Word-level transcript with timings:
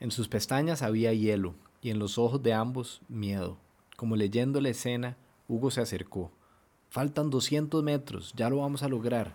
En 0.00 0.10
sus 0.10 0.28
pestañas 0.28 0.80
había 0.80 1.12
hielo 1.12 1.54
y 1.82 1.90
en 1.90 1.98
los 1.98 2.16
ojos 2.16 2.42
de 2.42 2.54
ambos 2.54 3.02
miedo. 3.08 3.58
Como 3.96 4.16
leyendo 4.16 4.58
la 4.62 4.70
escena, 4.70 5.18
Hugo 5.46 5.70
se 5.70 5.82
acercó. 5.82 6.32
Faltan 6.88 7.28
200 7.28 7.84
metros, 7.84 8.32
ya 8.34 8.48
lo 8.48 8.56
vamos 8.56 8.82
a 8.82 8.88
lograr. 8.88 9.34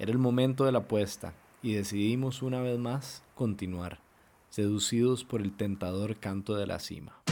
Era 0.00 0.10
el 0.10 0.18
momento 0.18 0.64
de 0.64 0.72
la 0.72 0.80
apuesta 0.80 1.34
y 1.62 1.74
decidimos 1.74 2.42
una 2.42 2.60
vez 2.60 2.80
más 2.80 3.22
continuar, 3.36 4.00
seducidos 4.50 5.24
por 5.24 5.40
el 5.40 5.56
tentador 5.56 6.16
canto 6.16 6.56
de 6.56 6.66
la 6.66 6.80
cima. 6.80 7.22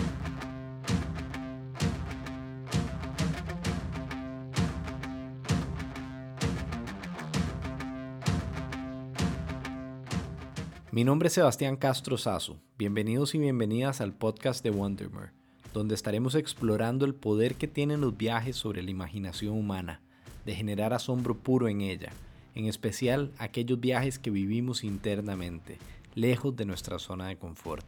Mi 10.92 11.04
nombre 11.04 11.28
es 11.28 11.34
Sebastián 11.34 11.76
Castro 11.76 12.18
Sazo. 12.18 12.56
Bienvenidos 12.76 13.36
y 13.36 13.38
bienvenidas 13.38 14.00
al 14.00 14.12
podcast 14.12 14.64
de 14.64 14.72
Wondermer, 14.72 15.30
donde 15.72 15.94
estaremos 15.94 16.34
explorando 16.34 17.04
el 17.04 17.14
poder 17.14 17.54
que 17.54 17.68
tienen 17.68 18.00
los 18.00 18.16
viajes 18.16 18.56
sobre 18.56 18.82
la 18.82 18.90
imaginación 18.90 19.56
humana, 19.56 20.00
de 20.44 20.52
generar 20.56 20.92
asombro 20.92 21.36
puro 21.36 21.68
en 21.68 21.80
ella, 21.80 22.10
en 22.56 22.66
especial 22.66 23.30
aquellos 23.38 23.78
viajes 23.78 24.18
que 24.18 24.30
vivimos 24.30 24.82
internamente, 24.82 25.78
lejos 26.16 26.56
de 26.56 26.64
nuestra 26.64 26.98
zona 26.98 27.28
de 27.28 27.36
confort, 27.36 27.86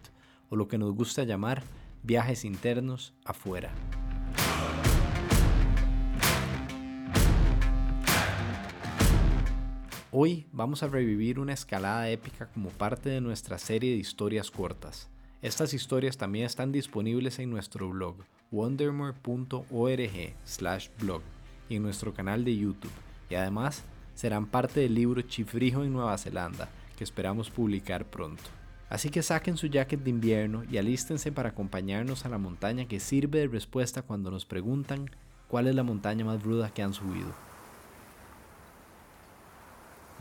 o 0.49 0.55
lo 0.55 0.69
que 0.69 0.79
nos 0.79 0.95
gusta 0.95 1.25
llamar 1.25 1.65
viajes 2.05 2.45
internos 2.45 3.15
afuera. 3.25 3.73
Hoy 10.15 10.47
vamos 10.53 10.83
a 10.83 10.89
revivir 10.89 11.39
una 11.39 11.55
escalada 11.55 12.11
épica 12.11 12.47
como 12.53 12.69
parte 12.69 13.09
de 13.09 13.23
nuestra 13.23 13.57
serie 13.57 13.93
de 13.93 13.97
historias 13.97 14.51
cortas. 14.51 15.09
Estas 15.41 15.73
historias 15.73 16.19
también 16.19 16.45
están 16.45 16.71
disponibles 16.71 17.39
en 17.39 17.49
nuestro 17.49 17.89
blog 17.89 18.17
wondermore.org/blog 18.51 21.23
y 21.71 21.77
en 21.77 21.83
nuestro 21.83 22.13
canal 22.13 22.45
de 22.45 22.55
YouTube. 22.55 22.93
Y 23.31 23.37
además 23.37 23.85
serán 24.15 24.45
parte 24.45 24.81
del 24.81 24.95
libro 24.95 25.23
Chifrijo 25.23 25.83
en 25.83 25.95
Nueva 25.95 26.19
Zelanda, 26.19 26.69
que 26.99 27.05
esperamos 27.05 27.49
publicar 27.49 28.05
pronto. 28.05 28.43
Así 28.91 29.09
que 29.09 29.23
saquen 29.23 29.57
su 29.57 29.69
jacket 29.69 30.01
de 30.01 30.11
invierno 30.11 30.63
y 30.71 30.77
alístense 30.77 31.33
para 31.33 31.49
acompañarnos 31.49 32.27
a 32.27 32.29
la 32.29 32.37
montaña 32.37 32.87
que 32.87 33.01
sirve 33.01 33.39
de 33.39 33.49
respuesta 33.49 34.03
cuando 34.03 34.31
nos 34.31 34.45
preguntan 34.45 35.11
cuál 35.49 35.69
es 35.69 35.75
la 35.75 35.85
montaña 35.85 36.27
más 36.27 36.43
ruda 36.43 36.69
que 36.69 36.83
han 36.83 36.93
subido. 36.93 37.33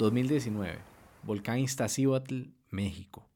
2019. 0.01 0.79
Volcán 1.21 1.59
Iztaccíhuatl, 1.59 2.45
México. 2.71 3.29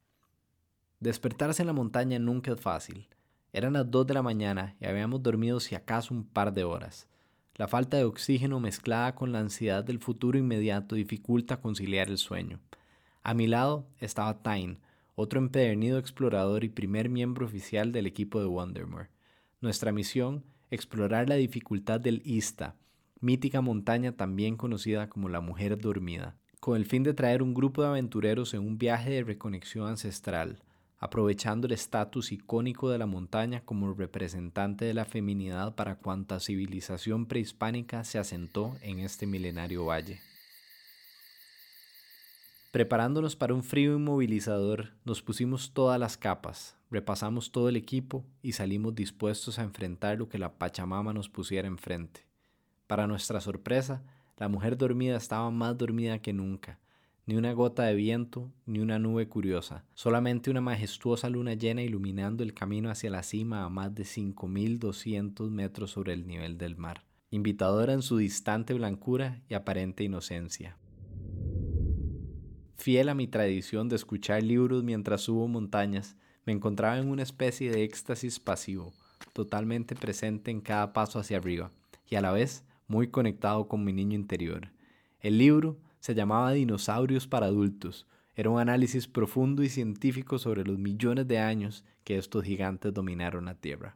Despertarse 0.99 1.61
en 1.61 1.67
la 1.67 1.73
montaña 1.73 2.17
nunca 2.17 2.53
es 2.53 2.59
fácil. 2.59 3.07
Eran 3.53 3.73
las 3.73 3.91
2 3.91 4.07
de 4.07 4.15
la 4.15 4.23
mañana 4.23 4.75
y 4.79 4.87
habíamos 4.87 5.21
dormido 5.21 5.59
si 5.59 5.75
acaso 5.75 6.11
un 6.11 6.25
par 6.25 6.53
de 6.53 6.63
horas. 6.63 7.07
La 7.53 7.67
falta 7.67 7.97
de 7.97 8.03
oxígeno 8.03 8.59
mezclada 8.59 9.13
con 9.13 9.31
la 9.31 9.41
ansiedad 9.41 9.83
del 9.83 9.99
futuro 9.99 10.39
inmediato 10.39 10.95
dificulta 10.95 11.61
conciliar 11.61 12.09
el 12.09 12.17
sueño. 12.17 12.59
A 13.21 13.35
mi 13.35 13.45
lado 13.45 13.85
estaba 13.99 14.41
Tyne, 14.41 14.79
otro 15.13 15.37
empedernido 15.37 15.99
explorador 15.99 16.63
y 16.63 16.69
primer 16.69 17.09
miembro 17.09 17.45
oficial 17.45 17.91
del 17.91 18.07
equipo 18.07 18.39
de 18.39 18.47
Wondermore. 18.47 19.11
Nuestra 19.61 19.91
misión, 19.91 20.43
explorar 20.71 21.29
la 21.29 21.35
dificultad 21.35 21.99
del 21.99 22.23
Ista, 22.25 22.75
mítica 23.21 23.61
montaña 23.61 24.13
también 24.13 24.57
conocida 24.57 25.09
como 25.09 25.29
la 25.29 25.41
Mujer 25.41 25.77
Dormida 25.77 26.35
con 26.65 26.77
el 26.77 26.87
fin 26.87 27.03
de 27.03 27.13
traer 27.13 27.43
un 27.43 27.53
grupo 27.53 27.83
de 27.83 27.89
aventureros 27.89 28.55
en 28.55 28.61
un 28.61 28.79
viaje 28.79 29.11
de 29.11 29.23
reconexión 29.23 29.87
ancestral, 29.87 30.63
aprovechando 30.97 31.67
el 31.67 31.73
estatus 31.73 32.31
icónico 32.31 32.89
de 32.89 32.97
la 32.97 33.05
montaña 33.05 33.61
como 33.63 33.93
representante 33.93 34.83
de 34.83 34.95
la 34.95 35.05
feminidad 35.05 35.75
para 35.75 35.97
cuanta 35.97 36.39
civilización 36.39 37.27
prehispánica 37.27 38.03
se 38.03 38.17
asentó 38.17 38.75
en 38.81 38.97
este 38.97 39.27
milenario 39.27 39.85
valle. 39.85 40.21
Preparándonos 42.71 43.35
para 43.35 43.53
un 43.53 43.61
frío 43.61 43.95
inmovilizador, 43.95 44.93
nos 45.03 45.21
pusimos 45.21 45.71
todas 45.71 45.99
las 45.99 46.17
capas, 46.17 46.75
repasamos 46.89 47.51
todo 47.51 47.69
el 47.69 47.75
equipo 47.75 48.25
y 48.41 48.53
salimos 48.53 48.95
dispuestos 48.95 49.59
a 49.59 49.63
enfrentar 49.63 50.17
lo 50.17 50.29
que 50.29 50.39
la 50.39 50.57
Pachamama 50.57 51.13
nos 51.13 51.29
pusiera 51.29 51.67
enfrente. 51.67 52.25
Para 52.87 53.05
nuestra 53.05 53.39
sorpresa, 53.39 54.01
la 54.37 54.49
mujer 54.49 54.77
dormida 54.77 55.17
estaba 55.17 55.49
más 55.51 55.77
dormida 55.77 56.19
que 56.19 56.33
nunca. 56.33 56.79
Ni 57.25 57.35
una 57.35 57.53
gota 57.53 57.83
de 57.83 57.95
viento, 57.95 58.51
ni 58.65 58.79
una 58.79 58.99
nube 58.99 59.27
curiosa, 59.27 59.83
solamente 59.95 60.51
una 60.51 60.61
majestuosa 60.61 61.27
luna 61.29 61.55
llena 61.55 61.81
iluminando 61.81 62.43
el 62.43 62.53
camino 62.53 62.91
hacia 62.91 63.09
la 63.09 63.23
cima 63.23 63.63
a 63.63 63.69
más 63.69 63.95
de 63.95 64.03
5.200 64.03 65.49
metros 65.49 65.91
sobre 65.91 66.13
el 66.13 66.27
nivel 66.27 66.59
del 66.59 66.75
mar, 66.75 67.03
invitadora 67.31 67.93
en 67.93 68.03
su 68.03 68.17
distante 68.17 68.75
blancura 68.75 69.41
y 69.49 69.55
aparente 69.55 70.03
inocencia. 70.03 70.77
Fiel 72.77 73.09
a 73.09 73.15
mi 73.15 73.27
tradición 73.27 73.89
de 73.89 73.95
escuchar 73.95 74.43
libros 74.43 74.83
mientras 74.83 75.21
subo 75.21 75.47
montañas, 75.47 76.17
me 76.45 76.53
encontraba 76.53 76.99
en 76.99 77.09
una 77.09 77.23
especie 77.23 77.71
de 77.71 77.83
éxtasis 77.83 78.39
pasivo, 78.39 78.93
totalmente 79.33 79.95
presente 79.95 80.51
en 80.51 80.61
cada 80.61 80.93
paso 80.93 81.17
hacia 81.17 81.37
arriba, 81.37 81.71
y 82.07 82.17
a 82.17 82.21
la 82.21 82.31
vez 82.31 82.63
muy 82.87 83.07
conectado 83.07 83.67
con 83.67 83.83
mi 83.83 83.93
niño 83.93 84.15
interior. 84.15 84.69
El 85.19 85.37
libro 85.37 85.77
se 85.99 86.13
llamaba 86.13 86.51
Dinosaurios 86.51 87.27
para 87.27 87.47
adultos. 87.47 88.05
Era 88.35 88.49
un 88.49 88.59
análisis 88.59 89.07
profundo 89.07 89.63
y 89.63 89.69
científico 89.69 90.37
sobre 90.37 90.63
los 90.63 90.77
millones 90.77 91.27
de 91.27 91.39
años 91.39 91.83
que 92.03 92.17
estos 92.17 92.43
gigantes 92.43 92.93
dominaron 92.93 93.45
la 93.45 93.55
Tierra. 93.55 93.95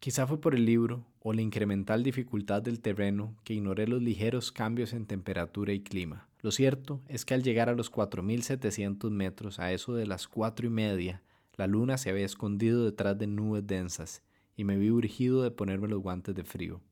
Quizá 0.00 0.26
fue 0.26 0.40
por 0.40 0.54
el 0.54 0.64
libro 0.64 1.04
o 1.20 1.32
la 1.34 1.42
incremental 1.42 2.02
dificultad 2.02 2.62
del 2.62 2.80
terreno 2.80 3.36
que 3.44 3.54
ignoré 3.54 3.86
los 3.86 4.02
ligeros 4.02 4.50
cambios 4.50 4.94
en 4.94 5.06
temperatura 5.06 5.72
y 5.72 5.80
clima. 5.80 6.26
Lo 6.40 6.50
cierto 6.50 7.02
es 7.06 7.26
que 7.26 7.34
al 7.34 7.42
llegar 7.42 7.68
a 7.68 7.74
los 7.74 7.92
4.700 7.92 9.10
metros, 9.10 9.60
a 9.60 9.72
eso 9.72 9.94
de 9.94 10.06
las 10.06 10.26
cuatro 10.26 10.66
y 10.66 10.70
media, 10.70 11.22
la 11.56 11.66
luna 11.66 11.98
se 11.98 12.08
había 12.08 12.24
escondido 12.24 12.86
detrás 12.86 13.18
de 13.18 13.26
nubes 13.26 13.66
densas 13.66 14.22
y 14.60 14.64
me 14.64 14.76
vi 14.76 14.90
urgido 14.90 15.42
de 15.42 15.50
ponerme 15.50 15.88
los 15.88 16.02
guantes 16.02 16.34
de 16.34 16.44
frío. 16.44 16.82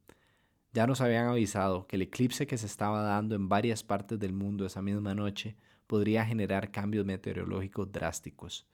Ya 0.72 0.86
nos 0.86 1.02
habían 1.02 1.26
avisado 1.26 1.86
que 1.86 1.96
el 1.96 2.02
eclipse 2.02 2.46
que 2.46 2.56
se 2.56 2.64
estaba 2.64 3.02
dando 3.02 3.34
en 3.34 3.50
varias 3.50 3.82
partes 3.82 4.18
del 4.18 4.32
mundo 4.32 4.64
esa 4.64 4.80
misma 4.80 5.14
noche 5.14 5.54
podría 5.86 6.24
generar 6.24 6.70
cambios 6.70 7.04
meteorológicos 7.04 7.92
drásticos. 7.92 8.66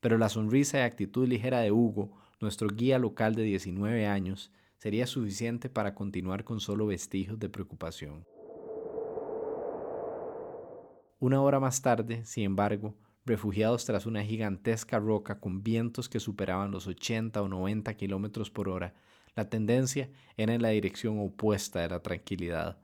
Pero 0.00 0.18
la 0.18 0.28
sonrisa 0.28 0.78
y 0.78 0.80
actitud 0.80 1.28
ligera 1.28 1.60
de 1.60 1.70
Hugo, 1.70 2.10
nuestro 2.40 2.66
guía 2.66 2.98
local 2.98 3.36
de 3.36 3.44
19 3.44 4.08
años, 4.08 4.50
sería 4.78 5.06
suficiente 5.06 5.70
para 5.70 5.94
continuar 5.94 6.42
con 6.42 6.58
solo 6.58 6.88
vestigios 6.88 7.38
de 7.38 7.50
preocupación. 7.50 8.26
Una 11.20 11.40
hora 11.40 11.60
más 11.60 11.82
tarde, 11.82 12.24
sin 12.24 12.42
embargo, 12.42 12.96
refugiados 13.30 13.84
tras 13.84 14.06
una 14.06 14.24
gigantesca 14.24 14.98
roca 14.98 15.38
con 15.38 15.62
vientos 15.62 16.08
que 16.08 16.18
superaban 16.18 16.72
los 16.72 16.88
80 16.88 17.40
o 17.40 17.48
90 17.48 17.94
kilómetros 17.94 18.50
por 18.50 18.68
hora, 18.68 18.92
la 19.36 19.48
tendencia 19.48 20.10
era 20.36 20.52
en 20.52 20.62
la 20.62 20.70
dirección 20.70 21.20
opuesta 21.20 21.78
de 21.78 21.88
la 21.88 22.00
tranquilidad. 22.00 22.78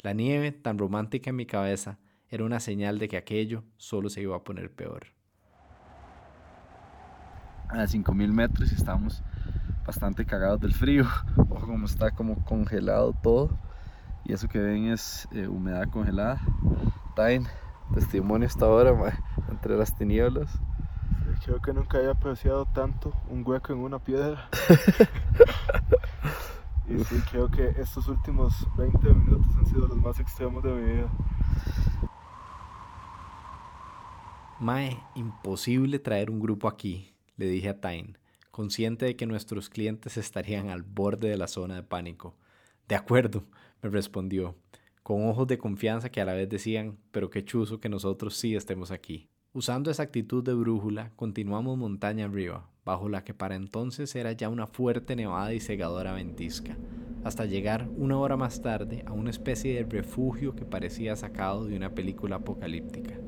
La 0.00 0.12
nieve, 0.12 0.50
tan 0.50 0.76
romántica 0.76 1.30
en 1.30 1.36
mi 1.36 1.46
cabeza, 1.46 2.00
era 2.28 2.42
una 2.42 2.58
señal 2.58 2.98
de 2.98 3.06
que 3.06 3.16
aquello 3.16 3.62
solo 3.76 4.10
se 4.10 4.22
iba 4.22 4.34
a 4.34 4.42
poner 4.42 4.72
peor. 4.72 5.06
A 7.68 7.86
5000 7.86 8.32
metros 8.32 8.72
estamos 8.72 9.22
bastante 9.86 10.26
cagados 10.26 10.60
del 10.60 10.74
frío. 10.74 11.06
Ojo 11.36 11.68
como 11.68 11.86
está 11.86 12.10
como 12.10 12.44
congelado 12.44 13.14
todo. 13.22 13.56
Y 14.24 14.32
eso 14.32 14.48
que 14.48 14.58
ven 14.58 14.86
es 14.86 15.28
eh, 15.30 15.46
humedad 15.46 15.88
congelada. 15.90 16.40
Time, 17.14 17.46
testimonio 17.94 18.46
hasta 18.46 18.66
ahora, 18.66 18.92
entre 19.48 19.76
las 19.76 19.96
tinieblas. 19.96 20.60
creo 21.44 21.60
que 21.60 21.72
nunca 21.72 21.98
había 21.98 22.12
apreciado 22.12 22.66
tanto 22.66 23.12
un 23.28 23.44
hueco 23.46 23.72
en 23.72 23.80
una 23.80 23.98
piedra. 23.98 24.48
y 26.88 27.02
sí, 27.04 27.16
creo 27.30 27.50
que 27.50 27.68
estos 27.80 28.06
últimos 28.08 28.66
20 28.76 29.14
minutos 29.14 29.56
han 29.56 29.66
sido 29.66 29.88
los 29.88 29.96
más 29.96 30.20
extremos 30.20 30.62
de 30.62 30.72
mi 30.72 30.92
vida. 30.92 31.10
Mae, 34.60 34.96
imposible 35.16 35.98
traer 35.98 36.30
un 36.30 36.38
grupo 36.38 36.68
aquí, 36.68 37.12
le 37.36 37.46
dije 37.46 37.68
a 37.68 37.80
Tain, 37.80 38.16
consciente 38.52 39.06
de 39.06 39.16
que 39.16 39.26
nuestros 39.26 39.68
clientes 39.68 40.16
estarían 40.16 40.70
al 40.70 40.82
borde 40.82 41.28
de 41.28 41.36
la 41.36 41.48
zona 41.48 41.74
de 41.74 41.82
pánico. 41.82 42.36
De 42.86 42.94
acuerdo, 42.94 43.44
me 43.82 43.90
respondió, 43.90 44.54
con 45.02 45.26
ojos 45.28 45.46
de 45.48 45.58
confianza 45.58 46.10
que 46.10 46.20
a 46.20 46.24
la 46.24 46.34
vez 46.34 46.48
decían, 46.48 46.98
pero 47.10 47.30
qué 47.30 47.44
chuzo 47.44 47.80
que 47.80 47.88
nosotros 47.88 48.36
sí 48.36 48.54
estemos 48.54 48.90
aquí. 48.90 49.28
Usando 49.52 49.90
esa 49.90 50.04
actitud 50.04 50.42
de 50.42 50.54
brújula, 50.54 51.10
continuamos 51.16 51.76
montaña 51.76 52.24
arriba, 52.24 52.70
bajo 52.84 53.08
la 53.08 53.24
que 53.24 53.34
para 53.34 53.54
entonces 53.54 54.14
era 54.14 54.32
ya 54.32 54.48
una 54.48 54.66
fuerte 54.66 55.14
nevada 55.16 55.52
y 55.52 55.60
cegadora 55.60 56.12
ventisca, 56.12 56.76
hasta 57.24 57.44
llegar 57.44 57.88
una 57.96 58.18
hora 58.18 58.36
más 58.36 58.62
tarde 58.62 59.02
a 59.06 59.12
una 59.12 59.30
especie 59.30 59.74
de 59.74 59.84
refugio 59.84 60.54
que 60.54 60.64
parecía 60.64 61.16
sacado 61.16 61.66
de 61.66 61.76
una 61.76 61.94
película 61.94 62.36
apocalíptica. 62.36 63.18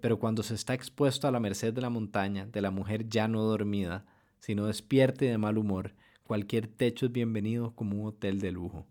Pero 0.00 0.18
cuando 0.18 0.42
se 0.42 0.54
está 0.54 0.74
expuesto 0.74 1.26
a 1.26 1.30
la 1.30 1.40
merced 1.40 1.72
de 1.72 1.80
la 1.80 1.90
montaña, 1.90 2.46
de 2.46 2.60
la 2.60 2.70
mujer 2.70 3.08
ya 3.08 3.26
no 3.26 3.42
dormida, 3.42 4.04
sino 4.38 4.66
despierta 4.66 5.24
y 5.24 5.28
de 5.28 5.38
mal 5.38 5.58
humor, 5.58 5.94
cualquier 6.24 6.68
techo 6.68 7.06
es 7.06 7.12
bienvenido 7.12 7.74
como 7.74 8.02
un 8.02 8.08
hotel 8.08 8.40
de 8.40 8.52
lujo. 8.52 8.86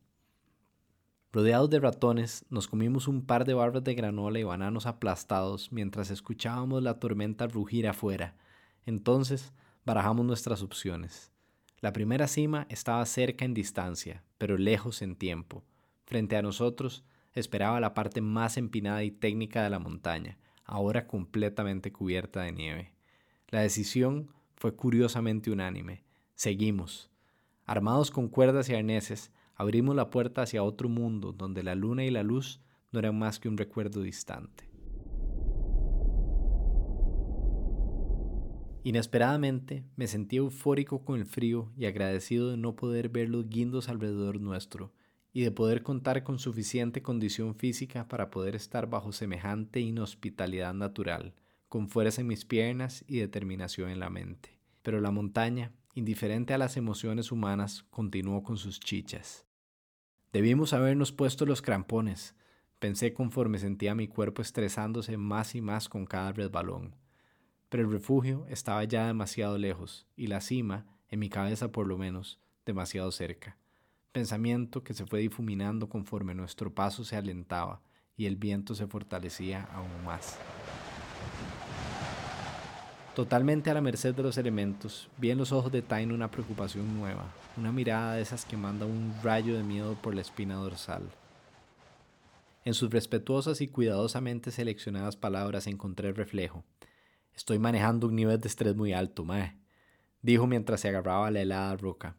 Rodeados 1.34 1.70
de 1.70 1.80
ratones, 1.80 2.46
nos 2.50 2.68
comimos 2.68 3.10
un 3.10 3.26
par 3.26 3.44
de 3.44 3.54
barras 3.54 3.84
de 3.84 3.94
granola 3.96 4.40
y 4.40 4.44
bananos 4.44 4.86
aplastados 4.86 5.72
mientras 5.74 6.10
escuchábamos 6.10 6.82
la 6.82 7.00
tormenta 7.00 7.48
rugir 7.48 7.88
afuera. 7.88 8.36
Entonces, 8.86 9.52
barajamos 9.86 10.26
nuestras 10.26 10.64
opciones. 10.64 11.34
La 11.82 11.92
primera 11.92 12.28
cima 12.28 12.66
estaba 12.70 13.06
cerca 13.06 13.44
en 13.44 13.54
distancia, 13.54 14.24
pero 14.38 14.58
lejos 14.58 15.02
en 15.02 15.18
tiempo. 15.18 15.66
Frente 16.06 16.38
a 16.38 16.42
nosotros 16.42 17.04
esperaba 17.34 17.82
la 17.82 17.94
parte 17.94 18.22
más 18.22 18.56
empinada 18.56 19.04
y 19.04 19.12
técnica 19.12 19.62
de 19.64 19.70
la 19.70 19.80
montaña, 19.80 20.38
ahora 20.64 21.08
completamente 21.08 21.92
cubierta 21.92 22.42
de 22.42 22.54
nieve. 22.54 22.94
La 23.50 23.62
decisión 23.62 24.30
fue 24.56 24.76
curiosamente 24.76 25.52
unánime. 25.52 26.04
Seguimos. 26.36 27.12
Armados 27.66 28.12
con 28.12 28.30
cuerdas 28.30 28.70
y 28.70 28.76
arneses, 28.76 29.32
abrimos 29.58 29.96
la 29.96 30.10
puerta 30.10 30.44
hacia 30.44 30.64
otro 30.64 30.88
mundo 30.88 31.34
donde 31.34 31.64
la 31.64 31.76
luna 31.76 32.06
y 32.06 32.12
la 32.12 32.24
luz 32.24 32.62
no 32.92 33.00
eran 33.00 33.18
más 33.18 33.40
que 33.40 33.50
un 33.50 33.58
recuerdo 33.58 34.02
distante. 34.02 34.70
Inesperadamente 38.84 39.84
me 39.98 40.08
sentí 40.08 40.38
eufórico 40.38 41.04
con 41.04 41.20
el 41.20 41.26
frío 41.26 41.74
y 41.76 41.88
agradecido 41.88 42.52
de 42.52 42.56
no 42.56 42.78
poder 42.78 43.10
ver 43.10 43.28
los 43.28 43.50
guindos 43.50 43.90
alrededor 43.90 44.40
nuestro 44.40 44.94
y 45.34 45.42
de 45.42 45.52
poder 45.52 45.84
contar 45.84 46.24
con 46.24 46.40
suficiente 46.40 47.02
condición 47.02 47.56
física 47.56 48.08
para 48.08 48.30
poder 48.30 48.56
estar 48.56 48.90
bajo 48.90 49.12
semejante 49.12 49.82
inhospitalidad 49.82 50.74
natural, 50.74 51.34
con 51.68 51.90
fuerza 51.90 52.22
en 52.22 52.28
mis 52.28 52.46
piernas 52.46 53.04
y 53.08 53.18
determinación 53.18 53.90
en 53.90 54.00
la 54.00 54.10
mente. 54.10 54.58
Pero 54.84 55.02
la 55.02 55.12
montaña, 55.12 55.74
indiferente 55.94 56.54
a 56.54 56.58
las 56.58 56.78
emociones 56.78 57.32
humanas, 57.34 57.84
continuó 57.90 58.42
con 58.42 58.56
sus 58.56 58.80
chichas. 58.80 59.47
Debimos 60.38 60.74
habernos 60.74 61.12
puesto 61.12 61.48
los 61.48 61.64
crampones, 61.64 62.36
pensé 62.78 63.12
conforme 63.12 63.58
sentía 63.58 63.96
mi 63.96 64.08
cuerpo 64.08 64.44
estresándose 64.44 65.18
más 65.18 65.56
y 65.56 65.62
más 65.62 65.90
con 65.90 66.06
cada 66.06 66.32
resbalón. 66.32 66.96
Pero 67.70 67.82
el 67.82 67.92
refugio 67.92 68.46
estaba 68.48 68.84
ya 68.84 69.08
demasiado 69.08 69.58
lejos 69.58 70.06
y 70.16 70.28
la 70.28 70.40
cima, 70.40 70.86
en 71.10 71.18
mi 71.18 71.28
cabeza 71.28 71.72
por 71.72 71.88
lo 71.88 71.98
menos, 71.98 72.40
demasiado 72.68 73.12
cerca 73.12 73.58
pensamiento 74.12 74.84
que 74.84 74.94
se 74.94 75.08
fue 75.08 75.22
difuminando 75.22 75.90
conforme 75.90 76.36
nuestro 76.36 76.72
paso 76.72 77.04
se 77.04 77.16
alentaba 77.16 77.82
y 78.16 78.28
el 78.28 78.36
viento 78.36 78.76
se 78.76 78.86
fortalecía 78.86 79.68
aún 79.74 80.06
más. 80.06 80.38
Totalmente 83.16 83.72
a 83.72 83.74
la 83.74 83.82
merced 83.82 84.14
de 84.14 84.22
los 84.22 84.38
elementos, 84.38 85.10
vi 85.18 85.32
en 85.32 85.40
los 85.40 85.52
ojos 85.52 85.72
de 85.72 85.82
Tain 85.82 86.12
una 86.12 86.30
preocupación 86.30 86.96
nueva, 86.96 87.26
una 87.58 87.72
mirada 87.72 88.14
de 88.14 88.22
esas 88.22 88.46
que 88.46 88.56
manda 88.56 88.86
un 88.86 89.14
rayo 89.24 89.56
de 89.58 89.64
miedo 89.64 89.96
por 90.02 90.14
la 90.14 90.22
espina 90.22 90.56
dorsal. 90.56 91.10
En 92.66 92.74
sus 92.74 92.90
respetuosas 92.92 93.62
y 93.62 93.68
cuidadosamente 93.68 94.52
seleccionadas 94.52 95.16
palabras 95.16 95.68
encontré 95.68 96.12
reflejo. 96.12 96.64
Estoy 97.34 97.60
manejando 97.60 98.08
un 98.08 98.16
nivel 98.16 98.40
de 98.40 98.48
estrés 98.48 98.76
muy 98.76 98.94
alto, 98.94 99.24
mae, 99.24 99.58
dijo 100.22 100.48
mientras 100.48 100.82
se 100.82 100.90
agarraba 100.90 101.28
a 101.28 101.32
la 101.32 101.42
helada 101.42 101.76
roca. 101.78 102.16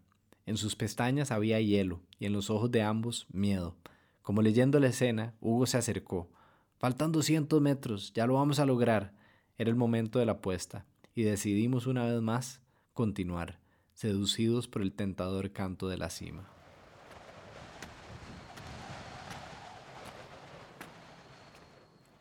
En 0.47 0.57
sus 0.57 0.77
pestañas 0.77 1.31
había 1.31 1.61
hielo 1.61 2.01
y 2.19 2.27
en 2.27 2.33
los 2.33 2.51
ojos 2.51 2.71
de 2.71 2.83
ambos 2.83 3.27
miedo. 3.31 3.77
Como 4.23 4.43
leyendo 4.43 4.81
la 4.81 4.89
escena, 4.89 5.35
Hugo 5.41 5.67
se 5.67 5.77
acercó. 5.77 6.31
Faltan 6.79 7.13
200 7.13 7.61
metros, 7.61 8.13
ya 8.15 8.27
lo 8.27 8.35
vamos 8.35 8.59
a 8.59 8.67
lograr. 8.67 9.13
Era 9.59 9.71
el 9.71 9.77
momento 9.77 10.19
de 10.19 10.27
la 10.27 10.33
apuesta 10.33 10.87
y 11.15 11.23
decidimos 11.23 11.87
una 11.87 12.05
vez 12.05 12.23
más 12.23 12.63
continuar, 12.95 13.59
seducidos 13.99 14.69
por 14.69 14.83
el 14.83 14.93
tentador 14.93 15.51
canto 15.51 15.89
de 15.89 15.99
la 15.99 16.09
cima. 16.09 16.49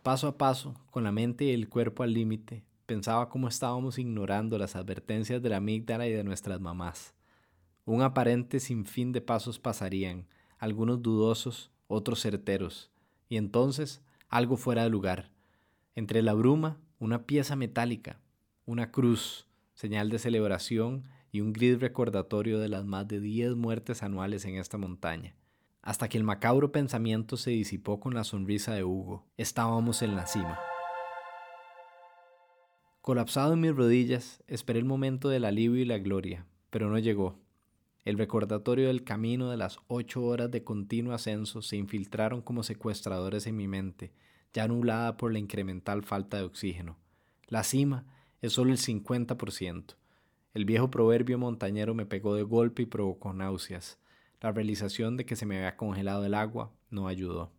Paso 0.01 0.27
a 0.27 0.39
paso, 0.39 0.73
con 0.89 1.03
la 1.03 1.11
mente 1.11 1.45
y 1.45 1.51
el 1.51 1.69
cuerpo 1.69 2.01
al 2.01 2.15
límite, 2.15 2.63
pensaba 2.87 3.29
cómo 3.29 3.47
estábamos 3.47 3.99
ignorando 3.99 4.57
las 4.57 4.75
advertencias 4.75 5.39
de 5.39 5.49
la 5.49 5.57
amígdala 5.57 6.07
y 6.07 6.11
de 6.13 6.23
nuestras 6.23 6.59
mamás. 6.59 7.13
Un 7.85 8.01
aparente 8.01 8.59
sinfín 8.59 9.11
de 9.11 9.21
pasos 9.21 9.59
pasarían, 9.59 10.25
algunos 10.57 11.03
dudosos, 11.03 11.69
otros 11.85 12.19
certeros, 12.19 12.89
y 13.29 13.37
entonces 13.37 14.01
algo 14.29 14.57
fuera 14.57 14.81
de 14.81 14.89
lugar. 14.89 15.29
Entre 15.93 16.23
la 16.23 16.33
bruma, 16.33 16.79
una 16.97 17.27
pieza 17.27 17.55
metálica, 17.55 18.19
una 18.65 18.89
cruz, 18.89 19.45
señal 19.75 20.09
de 20.09 20.17
celebración 20.17 21.03
y 21.37 21.41
un 21.41 21.53
gris 21.53 21.79
recordatorio 21.79 22.57
de 22.57 22.67
las 22.67 22.83
más 22.83 23.07
de 23.07 23.19
diez 23.19 23.55
muertes 23.55 24.01
anuales 24.01 24.43
en 24.45 24.55
esta 24.55 24.79
montaña. 24.79 25.35
Hasta 25.83 26.09
que 26.09 26.17
el 26.17 26.23
macabro 26.23 26.71
pensamiento 26.71 27.37
se 27.37 27.51
disipó 27.51 27.99
con 27.99 28.15
la 28.15 28.23
sonrisa 28.23 28.73
de 28.73 28.83
Hugo. 28.83 29.23
Estábamos 29.37 30.01
en 30.01 30.15
la 30.15 30.25
cima. 30.25 30.57
Colapsado 33.01 33.53
en 33.53 33.61
mis 33.61 33.75
rodillas, 33.75 34.43
esperé 34.47 34.79
el 34.79 34.85
momento 34.85 35.29
del 35.29 35.45
alivio 35.45 35.79
y 35.79 35.85
la 35.85 35.99
gloria, 35.99 36.47
pero 36.71 36.89
no 36.89 36.97
llegó. 36.97 37.37
El 38.03 38.17
recordatorio 38.17 38.87
del 38.87 39.03
camino 39.03 39.51
de 39.51 39.57
las 39.57 39.77
ocho 39.87 40.23
horas 40.23 40.49
de 40.49 40.63
continuo 40.63 41.13
ascenso 41.13 41.61
se 41.61 41.77
infiltraron 41.77 42.41
como 42.41 42.63
secuestradores 42.63 43.45
en 43.45 43.57
mi 43.57 43.67
mente, 43.67 44.11
ya 44.53 44.63
anulada 44.63 45.17
por 45.17 45.31
la 45.31 45.37
incremental 45.37 46.01
falta 46.01 46.37
de 46.37 46.43
oxígeno. 46.43 46.97
La 47.45 47.63
cima 47.63 48.05
es 48.41 48.53
solo 48.53 48.71
el 48.71 48.79
50%. 48.79 49.97
El 50.53 50.65
viejo 50.65 50.89
proverbio 50.89 51.37
montañero 51.37 51.93
me 51.93 52.05
pegó 52.05 52.35
de 52.35 52.43
golpe 52.43 52.83
y 52.83 52.85
provocó 52.85 53.33
náuseas. 53.33 53.99
La 54.41 54.51
realización 54.51 55.17
de 55.17 55.25
que 55.25 55.35
se 55.35 55.45
me 55.45 55.57
había 55.57 55.77
congelado 55.77 56.25
el 56.25 56.33
agua 56.33 56.71
no 56.89 57.07
ayudó. 57.07 57.51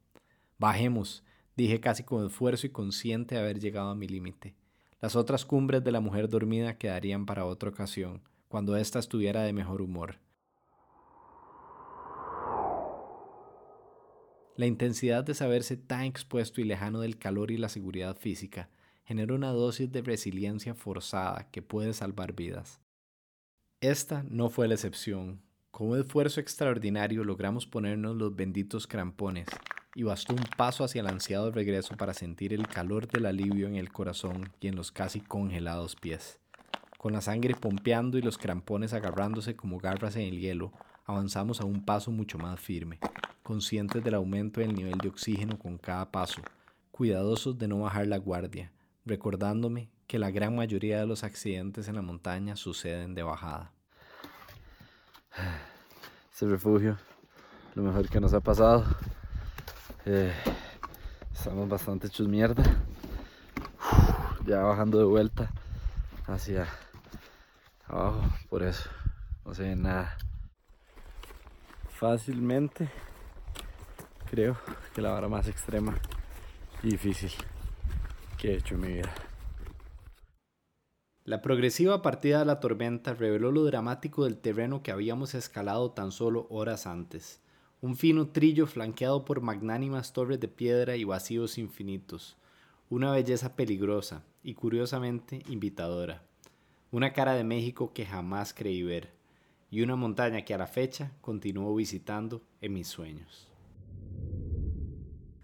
Bajemos, 0.59 1.25
dije 1.57 1.81
casi 1.81 2.03
con 2.03 2.27
esfuerzo 2.27 2.67
y 2.67 2.71
consciente 2.71 3.35
de 3.35 3.41
haber 3.41 3.61
llegado 3.61 3.91
a 3.91 3.95
mi 3.95 4.09
límite. 4.09 4.55
Las 5.01 5.15
otras 5.15 5.45
cumbres 5.45 5.85
de 5.85 5.93
la 5.93 6.01
mujer 6.01 6.29
dormida 6.29 6.77
quedarían 6.77 7.27
para 7.27 7.45
otra 7.45 7.71
ocasión, 7.71 8.21
cuando 8.49 8.77
ésta 8.77 8.99
estuviera 8.99 9.43
de 9.43 9.53
mejor 9.53 9.81
humor. 9.81 10.17
La 14.57 14.67
intensidad 14.67 15.23
de 15.23 15.35
saberse 15.35 15.77
tan 15.77 16.03
expuesto 16.03 16.61
y 16.61 16.65
lejano 16.65 16.99
del 16.99 17.17
calor 17.17 17.53
y 17.53 17.57
la 17.59 17.69
seguridad 17.69 18.17
física 18.17 18.69
genera 19.05 19.35
una 19.35 19.53
dosis 19.53 19.91
de 19.93 20.03
resiliencia 20.03 20.75
forzada 20.75 21.49
que 21.53 21.63
puede 21.63 21.93
salvar 21.93 22.33
vidas. 22.33 22.81
Esta 23.81 24.25
no 24.29 24.51
fue 24.51 24.67
la 24.67 24.75
excepción. 24.75 25.41
Con 25.71 25.91
un 25.91 26.01
esfuerzo 26.01 26.41
extraordinario 26.41 27.23
logramos 27.23 27.65
ponernos 27.65 28.17
los 28.17 28.35
benditos 28.35 28.89
crampones 28.89 29.47
y 29.95 30.03
bastó 30.03 30.33
un 30.33 30.43
paso 30.57 30.83
hacia 30.83 31.01
el 31.01 31.07
ansiado 31.07 31.53
regreso 31.53 31.97
para 31.97 32.13
sentir 32.13 32.53
el 32.53 32.67
calor 32.67 33.07
del 33.07 33.27
alivio 33.27 33.69
en 33.69 33.77
el 33.77 33.93
corazón 33.93 34.51
y 34.61 34.67
en 34.67 34.75
los 34.75 34.91
casi 34.91 35.21
congelados 35.21 35.95
pies. 35.95 36.41
Con 36.99 37.13
la 37.13 37.21
sangre 37.21 37.55
pompeando 37.55 38.19
y 38.19 38.23
los 38.23 38.37
crampones 38.37 38.95
agarrándose 38.95 39.55
como 39.55 39.79
garras 39.79 40.17
en 40.17 40.23
el 40.23 40.41
hielo, 40.41 40.73
avanzamos 41.05 41.61
a 41.61 41.65
un 41.65 41.85
paso 41.85 42.11
mucho 42.11 42.37
más 42.37 42.59
firme, 42.59 42.99
conscientes 43.45 44.03
del 44.03 44.15
aumento 44.15 44.61
del 44.61 44.75
nivel 44.75 44.99
de 44.99 45.07
oxígeno 45.07 45.57
con 45.57 45.79
cada 45.79 46.11
paso, 46.11 46.43
cuidadosos 46.91 47.57
de 47.57 47.69
no 47.69 47.79
bajar 47.79 48.09
la 48.09 48.19
guardia, 48.19 48.73
recordándome 49.07 49.89
que 50.09 50.19
la 50.19 50.31
gran 50.31 50.57
mayoría 50.57 50.99
de 50.99 51.07
los 51.07 51.23
accidentes 51.23 51.87
en 51.87 51.95
la 51.95 52.03
montaña 52.03 52.57
suceden 52.57 53.15
de 53.15 53.23
bajada. 53.23 53.71
Este 56.33 56.47
refugio, 56.47 56.97
lo 57.75 57.83
mejor 57.83 58.09
que 58.09 58.21
nos 58.21 58.33
ha 58.33 58.39
pasado. 58.39 58.85
Eh, 60.07 60.33
estamos 61.35 61.69
bastante 61.69 62.07
hechos 62.07 62.29
mierda. 62.29 62.63
ya 64.47 64.63
bajando 64.63 64.99
de 64.99 65.05
vuelta 65.05 65.51
hacia 66.29 66.69
abajo, 67.89 68.23
por 68.49 68.63
eso 68.63 68.89
no 69.45 69.53
se 69.53 69.65
ve 69.65 69.75
nada. 69.75 70.17
Fácilmente 71.91 72.89
creo 74.31 74.57
que 74.95 75.03
la 75.03 75.11
vara 75.11 75.29
más 75.29 75.49
extrema 75.49 75.99
y 76.85 76.91
difícil 76.91 77.33
que 78.39 78.53
he 78.53 78.57
hecho 78.59 78.77
en 78.77 78.81
mi 78.81 78.93
vida. 78.93 79.13
La 81.29 81.43
progresiva 81.43 82.01
partida 82.01 82.39
de 82.39 82.47
la 82.47 82.59
tormenta 82.59 83.13
reveló 83.13 83.53
lo 83.53 83.63
dramático 83.65 84.25
del 84.25 84.39
terreno 84.39 84.83
que 84.83 84.93
habíamos 84.93 85.35
escalado 85.35 85.91
tan 85.91 86.11
solo 86.11 86.47
horas 86.49 86.87
antes. 86.87 87.43
Un 87.83 87.97
fino 87.97 88.29
trillo 88.29 88.67
flanqueado 88.67 89.27
por 89.27 89.43
magnánimas 89.43 90.15
torres 90.15 90.41
de 90.41 90.49
piedra 90.49 90.97
y 90.97 91.05
vacíos 91.05 91.59
infinitos. 91.59 92.39
Una 92.89 93.13
belleza 93.13 93.57
peligrosa 93.57 94.25
y 94.43 94.55
curiosamente 94.55 95.43
invitadora. 95.51 96.23
Una 96.93 97.13
cara 97.13 97.35
de 97.35 97.45
México 97.45 97.93
que 97.93 98.07
jamás 98.07 98.55
creí 98.55 98.83
ver. 98.83 99.11
Y 99.71 99.83
una 99.83 99.97
montaña 99.97 100.47
que 100.47 100.55
a 100.55 100.59
la 100.59 100.67
fecha 100.67 101.13
continúo 101.21 101.75
visitando 101.75 102.41
en 102.63 102.73
mis 102.73 102.89
sueños. 102.89 103.49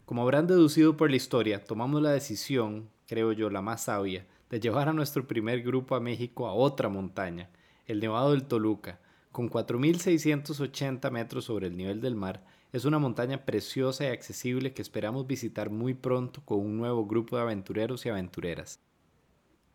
Como 0.07 0.23
habrán 0.23 0.47
deducido 0.47 0.97
por 0.97 1.11
la 1.11 1.17
historia, 1.17 1.63
tomamos 1.63 2.01
la 2.01 2.13
decisión, 2.13 2.89
creo 3.07 3.33
yo, 3.33 3.51
la 3.51 3.61
más 3.61 3.83
sabia, 3.83 4.27
de 4.51 4.61
llevar 4.61 4.89
a 4.89 4.93
nuestro 4.93 5.27
primer 5.27 5.63
grupo 5.63 5.95
a 5.95 6.01
México 6.01 6.47
a 6.47 6.53
otra 6.53 6.89
montaña, 6.89 7.51
el 7.87 8.01
Nevado 8.01 8.33
del 8.33 8.45
Toluca, 8.45 9.01
con 9.33 9.51
4.680 9.51 11.11
metros 11.11 11.45
sobre 11.45 11.67
el 11.67 11.77
nivel 11.77 12.01
del 12.01 12.15
mar, 12.15 12.45
es 12.73 12.85
una 12.85 12.99
montaña 12.99 13.45
preciosa 13.45 14.05
y 14.05 14.09
accesible 14.09 14.73
que 14.73 14.83
esperamos 14.83 15.27
visitar 15.27 15.71
muy 15.71 15.95
pronto 15.95 16.43
con 16.45 16.59
un 16.59 16.77
nuevo 16.77 17.07
grupo 17.07 17.37
de 17.37 17.43
aventureros 17.43 18.05
y 18.07 18.09
aventureras. 18.09 18.81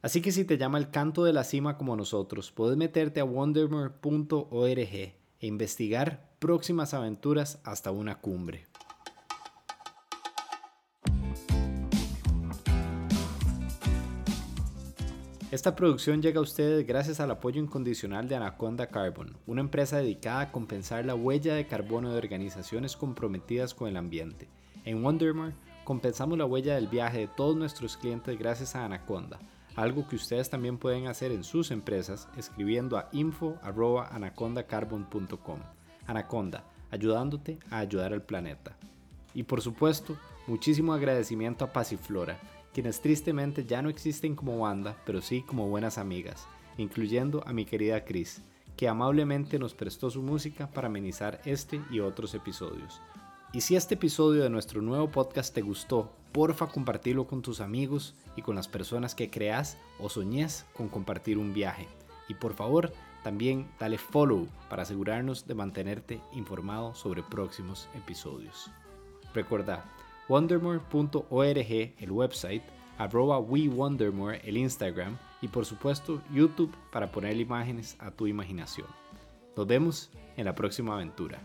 Así 0.01 0.21
que 0.21 0.31
si 0.31 0.45
te 0.45 0.57
llama 0.57 0.77
el 0.77 0.91
canto 0.91 1.23
de 1.23 1.33
la 1.33 1.43
cima 1.43 1.77
como 1.77 1.95
nosotros, 1.95 2.51
puedes 2.51 2.77
meterte 2.77 3.19
a 3.19 3.25
wondermore.org 3.25 4.77
e 4.77 5.15
investigar 5.41 6.29
próximas 6.39 6.93
aventuras 6.93 7.59
hasta 7.63 7.91
una 7.91 8.19
cumbre. 8.19 8.68
Esta 15.51 15.75
producción 15.75 16.21
llega 16.21 16.39
a 16.39 16.43
ustedes 16.43 16.85
gracias 16.85 17.19
al 17.19 17.31
apoyo 17.31 17.59
incondicional 17.59 18.29
de 18.29 18.35
Anaconda 18.35 18.85
Carbon, 18.85 19.35
una 19.47 19.61
empresa 19.61 19.97
dedicada 19.97 20.41
a 20.41 20.51
compensar 20.51 21.03
la 21.05 21.15
huella 21.15 21.55
de 21.55 21.65
carbono 21.65 22.11
de 22.11 22.19
organizaciones 22.19 22.95
comprometidas 22.95 23.73
con 23.73 23.87
el 23.87 23.97
ambiente. 23.97 24.47
En 24.85 25.03
Wondermore 25.03 25.55
compensamos 25.85 26.37
la 26.37 26.45
huella 26.45 26.75
del 26.75 26.85
viaje 26.85 27.21
de 27.21 27.27
todos 27.27 27.55
nuestros 27.55 27.97
clientes 27.97 28.37
gracias 28.37 28.75
a 28.75 28.85
Anaconda, 28.85 29.39
algo 29.75 30.07
que 30.07 30.17
ustedes 30.17 30.51
también 30.51 30.77
pueden 30.77 31.07
hacer 31.07 31.31
en 31.31 31.43
sus 31.43 31.71
empresas 31.71 32.27
escribiendo 32.37 32.99
a 32.99 33.09
info.anacondacarbon.com. 33.11 35.59
Anaconda, 36.05 36.63
ayudándote 36.91 37.57
a 37.71 37.79
ayudar 37.79 38.13
al 38.13 38.21
planeta. 38.21 38.77
Y 39.33 39.41
por 39.41 39.61
supuesto, 39.61 40.15
muchísimo 40.45 40.93
agradecimiento 40.93 41.65
a 41.65 41.73
Pasiflora 41.73 42.37
quienes 42.79 43.01
tristemente 43.01 43.65
ya 43.65 43.81
no 43.81 43.89
existen 43.89 44.37
como 44.37 44.57
banda, 44.59 44.95
pero 45.05 45.21
sí 45.21 45.41
como 45.41 45.67
buenas 45.67 45.97
amigas, 45.97 46.47
incluyendo 46.77 47.45
a 47.45 47.51
mi 47.51 47.65
querida 47.65 48.05
Chris, 48.05 48.41
que 48.77 48.87
amablemente 48.87 49.59
nos 49.59 49.73
prestó 49.73 50.09
su 50.09 50.21
música 50.21 50.67
para 50.71 50.87
amenizar 50.87 51.41
este 51.43 51.81
y 51.91 51.99
otros 51.99 52.33
episodios. 52.35 53.01
Y 53.51 53.59
si 53.59 53.75
este 53.75 53.95
episodio 53.95 54.43
de 54.43 54.49
nuestro 54.49 54.81
nuevo 54.81 55.11
podcast 55.11 55.53
te 55.53 55.61
gustó, 55.61 56.09
porfa 56.31 56.67
compartirlo 56.67 57.27
con 57.27 57.41
tus 57.41 57.59
amigos 57.59 58.15
y 58.37 58.43
con 58.43 58.55
las 58.55 58.69
personas 58.69 59.13
que 59.13 59.29
creas 59.29 59.77
o 59.99 60.07
soñes 60.07 60.65
con 60.73 60.87
compartir 60.87 61.37
un 61.37 61.53
viaje. 61.53 61.85
Y 62.29 62.35
por 62.35 62.53
favor, 62.53 62.93
también 63.25 63.69
dale 63.77 63.97
follow 63.97 64.47
para 64.69 64.83
asegurarnos 64.83 65.45
de 65.47 65.53
mantenerte 65.53 66.21
informado 66.31 66.95
sobre 66.95 67.23
próximos 67.23 67.89
episodios. 67.93 68.71
Recuerda, 69.33 69.83
wondermore.org 70.29 71.93
el 71.97 72.11
website, 72.11 72.63
arroba 72.97 73.39
WeWondermore 73.39 74.41
el 74.45 74.57
Instagram 74.57 75.17
y 75.41 75.47
por 75.47 75.65
supuesto 75.65 76.21
YouTube 76.33 76.73
para 76.91 77.11
poner 77.11 77.35
imágenes 77.37 77.97
a 77.99 78.11
tu 78.11 78.27
imaginación. 78.27 78.87
Nos 79.57 79.67
vemos 79.67 80.09
en 80.37 80.45
la 80.45 80.55
próxima 80.55 80.93
aventura. 80.93 81.41